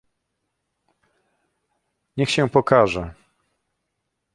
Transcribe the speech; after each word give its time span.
"niech 2.17 2.29
się 2.29 2.49
pokaże!" 2.49 3.13